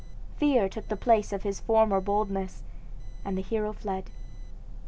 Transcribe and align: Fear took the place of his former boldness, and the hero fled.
Fear 0.39 0.67
took 0.67 0.87
the 0.87 0.95
place 0.97 1.31
of 1.31 1.43
his 1.43 1.59
former 1.59 2.01
boldness, 2.01 2.63
and 3.23 3.37
the 3.37 3.43
hero 3.43 3.71
fled. 3.71 4.05